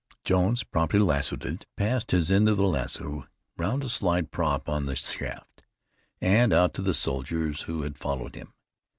Jones 0.23 0.63
promptly 0.63 0.99
lassoed 0.99 1.45
it, 1.45 1.67
passed 1.75 2.09
his 2.09 2.31
end 2.31 2.49
of 2.49 2.57
the 2.57 2.65
lasso 2.65 3.27
round 3.55 3.83
a 3.83 3.89
side 3.89 4.31
prop 4.31 4.67
of 4.67 4.87
the 4.87 4.95
shaft, 4.95 5.61
and 6.19 6.51
out 6.51 6.73
to 6.73 6.81
the 6.81 6.95
soldiers 6.95 7.61
who 7.61 7.83
had 7.83 7.99
followed 7.99 8.33
him. 8.33 8.51